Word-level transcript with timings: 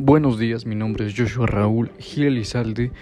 Buenos 0.00 0.38
días, 0.38 0.64
mi 0.64 0.76
nombre 0.76 1.08
es 1.08 1.14
Joshua 1.16 1.48
Raúl 1.48 1.90
Gil 1.98 2.26
Elizalde 2.28 2.92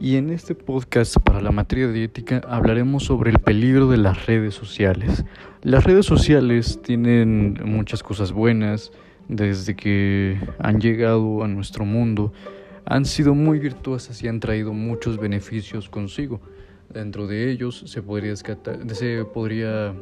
y 0.00 0.16
en 0.16 0.30
este 0.30 0.54
podcast 0.54 1.18
para 1.18 1.42
la 1.42 1.50
materia 1.50 1.86
de 1.86 2.04
ética 2.04 2.40
hablaremos 2.48 3.04
sobre 3.04 3.30
el 3.30 3.40
peligro 3.40 3.90
de 3.90 3.98
las 3.98 4.24
redes 4.24 4.54
sociales. 4.54 5.26
Las 5.60 5.84
redes 5.84 6.06
sociales 6.06 6.80
tienen 6.82 7.60
muchas 7.62 8.02
cosas 8.02 8.32
buenas 8.32 8.90
desde 9.28 9.76
que 9.76 10.40
han 10.58 10.80
llegado 10.80 11.44
a 11.44 11.48
nuestro 11.48 11.84
mundo. 11.84 12.32
Han 12.86 13.04
sido 13.04 13.34
muy 13.34 13.58
virtuosas 13.58 14.22
y 14.22 14.28
han 14.28 14.40
traído 14.40 14.72
muchos 14.72 15.18
beneficios 15.18 15.90
consigo. 15.90 16.40
Dentro 16.88 17.26
de 17.26 17.50
ellos 17.50 17.84
se 17.84 18.00
podría, 18.00 18.34
se 18.34 19.24
podría 19.26 19.94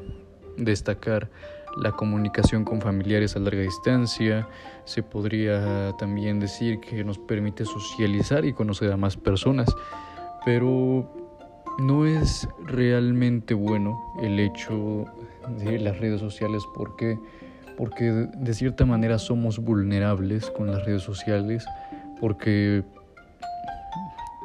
destacar 0.57 1.31
la 1.77 1.93
comunicación 1.93 2.65
con 2.65 2.81
familiares 2.81 3.37
a 3.37 3.41
larga 3.41 3.63
distancia, 3.63 4.49
se 4.85 5.03
podría 5.03 5.93
también 5.99 6.39
decir 6.39 6.81
que 6.81 7.03
nos 7.05 7.19
permite 7.19 7.65
socializar 7.65 8.45
y 8.45 8.53
conocer 8.53 8.93
a 8.93 8.97
más 8.97 9.17
personas, 9.17 9.75
pero 10.45 11.11
no 11.79 12.07
es 12.07 12.49
realmente 12.65 13.55
bueno 13.55 13.99
el 14.23 14.39
hecho 14.39 15.07
de 15.59 15.79
las 15.79 15.99
redes 15.99 16.21
sociales 16.21 16.63
porque 16.75 17.19
porque 17.77 18.05
de 18.05 18.55
cierta 18.55 18.87
manera 18.87 19.19
somos 19.19 19.59
vulnerables 19.59 20.49
con 20.51 20.69
las 20.69 20.85
redes 20.85 21.03
sociales 21.03 21.67
porque 22.21 22.85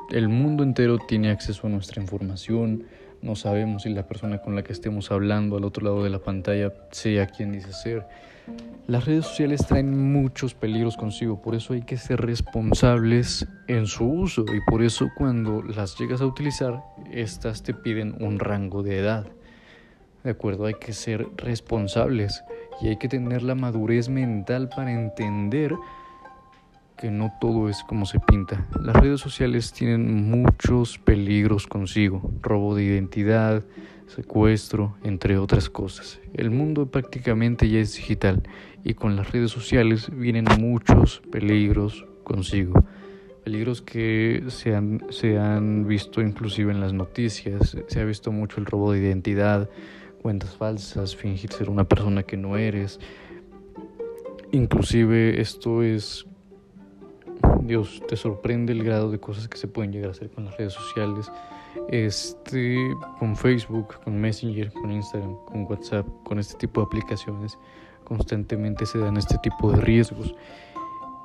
el 0.09 0.27
mundo 0.27 0.63
entero 0.63 0.97
tiene 0.97 1.29
acceso 1.29 1.67
a 1.67 1.69
nuestra 1.69 2.01
información, 2.01 2.85
no 3.21 3.35
sabemos 3.35 3.83
si 3.83 3.89
la 3.89 4.07
persona 4.07 4.39
con 4.39 4.55
la 4.55 4.63
que 4.63 4.73
estemos 4.73 5.11
hablando 5.11 5.57
al 5.57 5.65
otro 5.65 5.83
lado 5.83 6.03
de 6.03 6.09
la 6.09 6.19
pantalla 6.19 6.73
sea 6.91 7.27
quien 7.27 7.51
dice 7.51 7.73
ser. 7.73 8.07
Las 8.87 9.05
redes 9.05 9.25
sociales 9.25 9.65
traen 9.67 10.11
muchos 10.11 10.55
peligros 10.55 10.97
consigo, 10.97 11.41
por 11.41 11.53
eso 11.53 11.73
hay 11.73 11.83
que 11.83 11.97
ser 11.97 12.21
responsables 12.21 13.47
en 13.67 13.85
su 13.85 14.05
uso 14.05 14.43
y 14.51 14.61
por 14.69 14.81
eso 14.81 15.09
cuando 15.15 15.61
las 15.61 15.97
llegas 15.99 16.21
a 16.21 16.25
utilizar, 16.25 16.81
estas 17.11 17.61
te 17.61 17.73
piden 17.73 18.15
un 18.19 18.39
rango 18.39 18.81
de 18.81 18.97
edad. 18.97 19.27
De 20.23 20.31
acuerdo, 20.31 20.65
hay 20.65 20.73
que 20.73 20.93
ser 20.93 21.27
responsables 21.37 22.43
y 22.81 22.87
hay 22.87 22.97
que 22.97 23.07
tener 23.07 23.43
la 23.43 23.55
madurez 23.55 24.09
mental 24.09 24.69
para 24.69 24.91
entender 24.91 25.75
que 26.99 27.11
no 27.11 27.31
todo 27.39 27.69
es 27.69 27.81
como 27.85 28.05
se 28.05 28.19
pinta. 28.19 28.67
Las 28.81 28.97
redes 28.97 29.21
sociales 29.21 29.71
tienen 29.71 30.29
muchos 30.29 30.97
peligros 30.97 31.65
consigo, 31.65 32.29
robo 32.41 32.75
de 32.75 32.83
identidad, 32.83 33.63
secuestro, 34.07 34.97
entre 35.03 35.37
otras 35.37 35.69
cosas. 35.69 36.19
El 36.33 36.51
mundo 36.51 36.87
prácticamente 36.87 37.69
ya 37.69 37.79
es 37.79 37.95
digital 37.95 38.43
y 38.83 38.95
con 38.95 39.15
las 39.15 39.31
redes 39.31 39.49
sociales 39.49 40.09
vienen 40.13 40.45
muchos 40.59 41.21
peligros 41.31 42.05
consigo. 42.25 42.83
Peligros 43.45 43.81
que 43.81 44.43
se 44.49 44.75
han, 44.75 45.01
se 45.09 45.37
han 45.39 45.87
visto 45.87 46.21
inclusive 46.21 46.73
en 46.73 46.81
las 46.81 46.91
noticias, 46.91 47.77
se 47.87 48.01
ha 48.01 48.03
visto 48.03 48.33
mucho 48.33 48.59
el 48.59 48.65
robo 48.65 48.91
de 48.91 48.99
identidad, 48.99 49.69
cuentas 50.21 50.57
falsas, 50.57 51.15
fingir 51.15 51.53
ser 51.53 51.69
una 51.69 51.85
persona 51.85 52.23
que 52.23 52.35
no 52.35 52.57
eres. 52.57 52.99
Inclusive 54.51 55.39
esto 55.39 55.81
es 55.81 56.25
Dios, 57.69 58.01
te 58.07 58.17
sorprende 58.17 58.73
el 58.73 58.83
grado 58.83 59.11
de 59.11 59.19
cosas 59.19 59.47
que 59.47 59.55
se 59.55 59.67
pueden 59.67 59.93
llegar 59.93 60.09
a 60.09 60.11
hacer 60.11 60.31
con 60.31 60.45
las 60.45 60.57
redes 60.57 60.73
sociales, 60.73 61.31
este, 61.87 62.75
con 63.19 63.35
Facebook, 63.35 64.01
con 64.03 64.19
Messenger, 64.19 64.73
con 64.73 64.91
Instagram, 64.91 65.35
con 65.45 65.65
WhatsApp, 65.65 66.07
con 66.23 66.39
este 66.39 66.55
tipo 66.57 66.81
de 66.81 66.87
aplicaciones, 66.87 67.59
constantemente 68.03 68.87
se 68.87 68.97
dan 68.97 69.17
este 69.17 69.37
tipo 69.37 69.71
de 69.71 69.81
riesgos. 69.81 70.33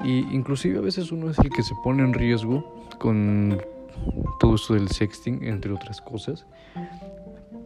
Y 0.05 0.19
inclusive 0.35 0.79
a 0.79 0.83
veces 0.83 1.11
uno 1.11 1.31
es 1.31 1.39
el 1.39 1.49
que 1.49 1.63
se 1.63 1.75
pone 1.83 2.03
en 2.03 2.13
riesgo 2.13 2.85
con 2.99 3.59
todo 4.39 4.57
esto 4.57 4.75
del 4.75 4.89
sexting, 4.89 5.45
entre 5.45 5.73
otras 5.73 6.03
cosas. 6.03 6.47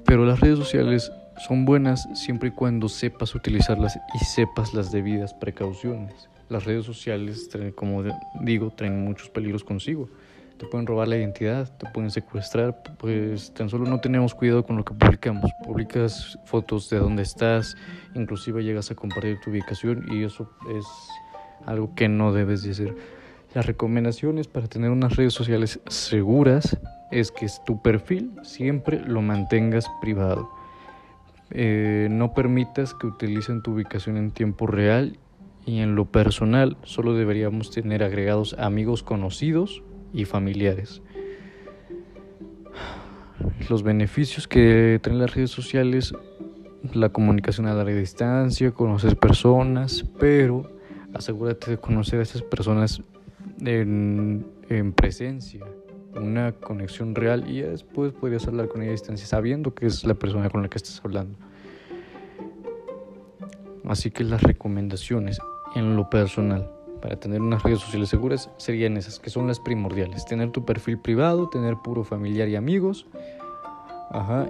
Pero 0.05 0.25
las 0.25 0.39
redes 0.39 0.59
sociales 0.59 1.10
son 1.38 1.65
buenas 1.65 2.09
siempre 2.15 2.49
y 2.49 2.53
cuando 2.53 2.88
sepas 2.88 3.34
utilizarlas 3.34 3.99
y 4.15 4.25
sepas 4.25 4.75
las 4.75 4.91
debidas 4.91 5.34
precauciones. 5.34 6.28
Las 6.49 6.65
redes 6.65 6.87
sociales, 6.87 7.50
como 7.75 8.04
digo, 8.41 8.71
traen 8.71 9.04
muchos 9.04 9.28
peligros 9.28 9.65
consigo. 9.65 10.09
Te 10.56 10.66
pueden 10.66 10.87
robar 10.87 11.06
la 11.06 11.16
identidad, 11.16 11.71
te 11.78 11.87
pueden 11.91 12.10
secuestrar, 12.10 12.82
pues 12.98 13.54
tan 13.54 13.69
solo 13.69 13.84
no 13.84 14.00
tenemos 14.00 14.34
cuidado 14.34 14.65
con 14.65 14.77
lo 14.77 14.84
que 14.84 14.93
publicamos. 14.93 15.50
Publicas 15.65 16.38
fotos 16.47 16.91
de 16.91 16.98
dónde 16.98 17.22
estás, 17.22 17.77
inclusive 18.15 18.65
llegas 18.65 18.91
a 18.91 18.97
compartir 18.97 19.38
tu 19.41 19.50
ubicación 19.50 20.04
y 20.10 20.25
eso 20.25 20.50
es 20.77 20.84
algo 21.65 21.94
que 21.94 22.09
no 22.09 22.32
debes 22.32 22.65
de 22.65 22.72
hacer. 22.72 22.97
Las 23.54 23.66
recomendaciones 23.66 24.48
para 24.48 24.66
tener 24.66 24.91
unas 24.91 25.16
redes 25.16 25.32
sociales 25.32 25.81
seguras 25.87 26.77
es 27.10 27.31
que 27.31 27.47
tu 27.65 27.81
perfil 27.81 28.32
siempre 28.43 29.00
lo 29.00 29.22
mantengas 29.22 29.87
privado. 30.00 30.58
Eh, 31.50 32.09
no 32.10 32.34
permitas 32.34 32.94
que 32.94 33.06
utilicen 33.06 33.62
tu 33.62 33.72
ubicación 33.72 34.16
en 34.16 34.31
tiempo 34.31 34.66
real 34.66 35.19
y 35.64 35.81
en 35.81 35.94
lo 35.94 36.04
personal 36.06 36.76
solo 36.82 37.14
deberíamos 37.14 37.70
tener 37.70 38.03
agregados 38.03 38.54
amigos 38.59 39.03
conocidos 39.03 39.82
y 40.12 40.25
familiares. 40.25 41.03
Los 43.69 43.82
beneficios 43.82 44.48
que 44.48 44.98
traen 45.03 45.19
las 45.19 45.34
redes 45.34 45.50
sociales, 45.50 46.14
la 46.92 47.10
comunicación 47.10 47.66
a 47.66 47.75
larga 47.75 47.94
distancia, 47.94 48.70
conocer 48.72 49.16
personas, 49.16 50.04
pero 50.19 50.70
asegúrate 51.15 51.72
de 51.72 51.78
conocer 51.78 52.20
a 52.20 52.22
esas 52.22 52.42
personas 52.42 53.03
en, 53.60 54.47
en 54.69 54.92
presencia, 54.92 55.65
una 56.15 56.53
conexión 56.53 57.15
real 57.15 57.49
y 57.49 57.63
después 57.63 58.13
podrías 58.13 58.47
hablar 58.47 58.69
con 58.69 58.83
ella 58.83 58.91
a 58.91 58.93
distancia 58.93 59.27
sabiendo 59.27 59.75
que 59.75 59.87
es 59.87 60.05
la 60.05 60.15
persona 60.15 60.51
con 60.51 60.63
la 60.63 60.69
que 60.69 60.79
estás 60.79 61.01
hablando. 61.05 61.39
Así 63.85 64.11
que 64.11 64.25
las 64.25 64.43
recomendaciones 64.43 65.39
en 65.75 65.97
lo 65.97 66.11
personal 66.11 66.71
para 67.01 67.17
tener 67.17 67.41
unas 67.41 67.63
redes 67.63 67.81
sociales 67.81 68.09
seguras 68.09 68.51
serían 68.57 68.97
esas, 68.97 69.19
que 69.19 69.31
son 69.31 69.47
las 69.47 69.61
primordiales. 69.61 70.25
Tener 70.25 70.51
tu 70.51 70.65
perfil 70.65 70.99
privado, 70.99 71.49
tener 71.49 71.77
puro 71.77 72.05
familiar 72.05 72.49
y 72.49 72.57
amigos, 72.57 73.07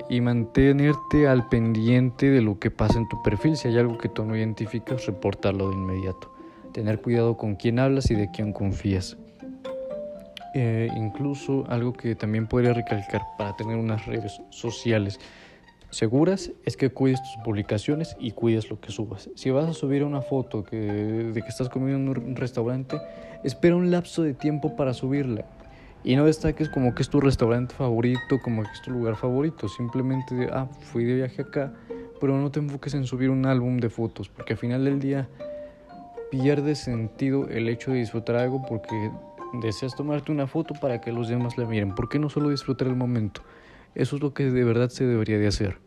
y 0.08 0.20
mantenerte 0.20 1.28
al 1.28 1.48
pendiente 1.48 2.30
de 2.30 2.40
lo 2.40 2.58
que 2.58 2.70
pasa 2.70 2.98
en 2.98 3.08
tu 3.08 3.22
perfil. 3.22 3.56
Si 3.56 3.68
hay 3.68 3.78
algo 3.78 3.98
que 3.98 4.08
tú 4.08 4.24
no 4.24 4.36
identificas, 4.36 5.06
reportarlo 5.06 5.68
de 5.68 5.76
inmediato. 5.76 6.32
Tener 6.72 7.00
cuidado 7.00 7.36
con 7.36 7.56
quién 7.56 7.78
hablas 7.78 8.10
y 8.10 8.14
de 8.14 8.30
quién 8.30 8.52
confías. 8.52 9.18
Eh, 10.54 10.88
incluso 10.96 11.64
algo 11.68 11.92
que 11.92 12.14
también 12.14 12.46
podría 12.46 12.72
recalcar 12.72 13.22
para 13.36 13.54
tener 13.56 13.76
unas 13.76 14.06
redes 14.06 14.40
sociales 14.50 15.20
seguras 15.90 16.50
es 16.64 16.76
que 16.76 16.90
cuides 16.90 17.22
tus 17.22 17.42
publicaciones 17.44 18.16
y 18.18 18.32
cuides 18.32 18.70
lo 18.70 18.80
que 18.80 18.92
subas. 18.92 19.30
Si 19.34 19.50
vas 19.50 19.68
a 19.68 19.72
subir 19.72 20.04
una 20.04 20.22
foto 20.22 20.64
que, 20.64 20.76
de 20.76 21.42
que 21.42 21.48
estás 21.48 21.68
comiendo 21.68 22.12
en 22.12 22.28
un 22.28 22.36
restaurante, 22.36 23.00
espera 23.44 23.76
un 23.76 23.90
lapso 23.90 24.22
de 24.22 24.34
tiempo 24.34 24.76
para 24.76 24.94
subirla. 24.94 25.44
Y 26.04 26.14
no 26.16 26.24
destaques 26.24 26.68
como 26.68 26.94
que 26.94 27.02
es 27.02 27.10
tu 27.10 27.20
restaurante 27.20 27.74
favorito, 27.74 28.40
como 28.42 28.62
que 28.62 28.70
es 28.72 28.82
tu 28.82 28.90
lugar 28.90 29.16
favorito. 29.16 29.68
Simplemente, 29.68 30.48
ah, 30.52 30.68
fui 30.80 31.04
de 31.04 31.16
viaje 31.16 31.42
acá, 31.42 31.72
pero 32.20 32.38
no 32.38 32.50
te 32.50 32.60
enfoques 32.60 32.94
en 32.94 33.04
subir 33.04 33.30
un 33.30 33.46
álbum 33.46 33.78
de 33.78 33.90
fotos, 33.90 34.28
porque 34.28 34.52
al 34.52 34.58
final 34.58 34.84
del 34.84 35.00
día 35.00 35.28
pierde 36.30 36.74
sentido 36.74 37.48
el 37.48 37.68
hecho 37.68 37.90
de 37.90 37.98
disfrutar 37.98 38.36
algo 38.36 38.62
porque 38.68 39.10
deseas 39.54 39.96
tomarte 39.96 40.32
una 40.32 40.46
foto 40.46 40.74
para 40.74 41.00
que 41.00 41.12
los 41.12 41.28
demás 41.28 41.56
la 41.58 41.66
miren. 41.66 41.94
¿Por 41.94 42.08
qué 42.08 42.18
no 42.18 42.28
solo 42.28 42.50
disfrutar 42.50 42.88
el 42.88 42.96
momento? 42.96 43.42
Eso 43.94 44.16
es 44.16 44.22
lo 44.22 44.34
que 44.34 44.50
de 44.50 44.64
verdad 44.64 44.90
se 44.90 45.06
debería 45.06 45.38
de 45.38 45.46
hacer. 45.46 45.78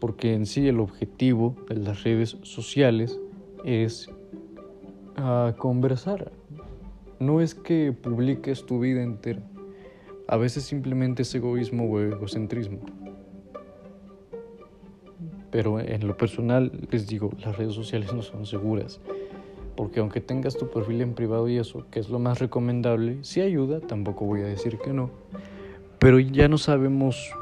Porque 0.00 0.34
en 0.34 0.46
sí 0.46 0.68
el 0.68 0.80
objetivo 0.80 1.56
de 1.68 1.76
las 1.76 2.02
redes 2.02 2.36
sociales 2.42 3.18
es 3.64 4.10
ah, 5.16 5.54
conversar. 5.58 6.32
No 7.18 7.40
es 7.40 7.54
que 7.54 7.92
publiques 7.92 8.66
tu 8.66 8.80
vida 8.80 9.02
entera. 9.02 9.42
A 10.28 10.36
veces 10.36 10.64
simplemente 10.64 11.22
es 11.22 11.34
egoísmo 11.34 11.84
o 11.84 12.00
egocentrismo. 12.00 12.80
Pero 15.50 15.80
en 15.80 16.06
lo 16.06 16.16
personal 16.16 16.70
les 16.90 17.06
digo, 17.06 17.30
las 17.42 17.56
redes 17.56 17.74
sociales 17.74 18.12
no 18.12 18.22
son 18.22 18.44
seguras. 18.44 19.00
Porque 19.76 20.00
aunque 20.00 20.20
tengas 20.20 20.56
tu 20.56 20.70
perfil 20.70 21.02
en 21.02 21.14
privado 21.14 21.48
y 21.48 21.58
eso, 21.58 21.86
que 21.90 22.00
es 22.00 22.08
lo 22.08 22.18
más 22.18 22.38
recomendable, 22.38 23.18
si 23.22 23.40
ayuda, 23.40 23.80
tampoco 23.80 24.24
voy 24.24 24.40
a 24.40 24.46
decir 24.46 24.78
que 24.78 24.92
no 24.92 25.10
pero 25.98 26.18
ya 26.20 26.48
no 26.48 26.58
sabemos 26.58 27.32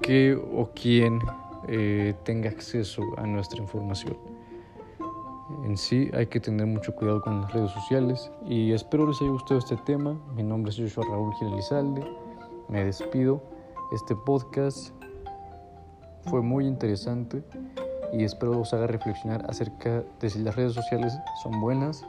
qué 0.00 0.34
o 0.34 0.70
quién 0.74 1.20
eh, 1.68 2.14
tenga 2.24 2.50
acceso 2.50 3.02
a 3.16 3.26
nuestra 3.26 3.60
información. 3.60 4.16
En 5.64 5.76
sí 5.76 6.10
hay 6.12 6.26
que 6.26 6.40
tener 6.40 6.66
mucho 6.66 6.94
cuidado 6.94 7.20
con 7.20 7.42
las 7.42 7.52
redes 7.52 7.70
sociales 7.70 8.30
y 8.46 8.72
espero 8.72 9.06
les 9.06 9.20
haya 9.20 9.30
gustado 9.30 9.58
este 9.58 9.76
tema. 9.84 10.16
Mi 10.34 10.42
nombre 10.42 10.70
es 10.70 10.78
Joshua 10.78 11.04
Raúl 11.08 11.34
Gil 11.34 12.04
Me 12.68 12.84
despido. 12.84 13.42
Este 13.92 14.16
podcast 14.16 14.92
fue 16.22 16.42
muy 16.42 16.66
interesante 16.66 17.42
y 18.12 18.24
espero 18.24 18.60
os 18.60 18.72
haga 18.72 18.86
reflexionar 18.86 19.44
acerca 19.48 20.02
de 20.20 20.30
si 20.30 20.40
las 20.40 20.56
redes 20.56 20.72
sociales 20.72 21.12
son 21.42 21.60
buenas 21.60 22.04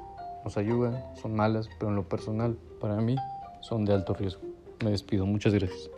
nos 0.48 0.58
ayudan, 0.58 1.04
son 1.22 1.36
malas, 1.36 1.68
pero 1.78 1.90
en 1.90 1.98
lo 1.98 2.08
personal, 2.08 2.58
para 2.80 2.96
mí, 3.02 3.18
son 3.60 3.84
de 3.84 3.94
alto 3.94 4.14
riesgo. 4.14 4.42
Me 4.82 4.92
despido, 4.92 5.26
muchas 5.26 5.54
gracias. 5.54 5.90